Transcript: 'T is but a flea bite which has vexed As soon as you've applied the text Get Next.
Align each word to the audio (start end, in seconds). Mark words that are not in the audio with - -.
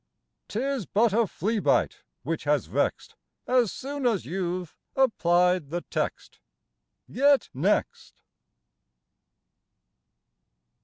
'T 0.47 0.57
is 0.59 0.87
but 0.87 1.13
a 1.13 1.27
flea 1.27 1.59
bite 1.59 2.01
which 2.23 2.45
has 2.45 2.65
vexed 2.65 3.15
As 3.45 3.71
soon 3.71 4.07
as 4.07 4.25
you've 4.25 4.75
applied 4.95 5.69
the 5.69 5.81
text 5.91 6.39
Get 7.11 7.51
Next. 7.53 8.23